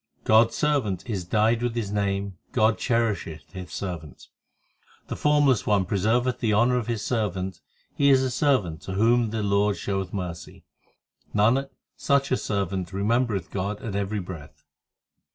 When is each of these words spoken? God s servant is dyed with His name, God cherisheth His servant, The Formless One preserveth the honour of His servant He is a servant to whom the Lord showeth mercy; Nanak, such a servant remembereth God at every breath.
God 0.23 0.47
s 0.47 0.55
servant 0.55 1.07
is 1.07 1.25
dyed 1.25 1.61
with 1.61 1.75
His 1.75 1.91
name, 1.91 2.39
God 2.53 2.79
cherisheth 2.79 3.51
His 3.51 3.71
servant, 3.71 4.29
The 5.09 5.15
Formless 5.15 5.67
One 5.67 5.85
preserveth 5.85 6.39
the 6.39 6.55
honour 6.55 6.77
of 6.77 6.87
His 6.87 7.03
servant 7.05 7.61
He 7.93 8.09
is 8.09 8.23
a 8.23 8.31
servant 8.31 8.81
to 8.81 8.93
whom 8.93 9.29
the 9.29 9.43
Lord 9.43 9.77
showeth 9.77 10.11
mercy; 10.11 10.65
Nanak, 11.35 11.69
such 11.97 12.31
a 12.31 12.37
servant 12.37 12.91
remembereth 12.91 13.51
God 13.51 13.79
at 13.83 13.95
every 13.95 14.19
breath. 14.19 14.63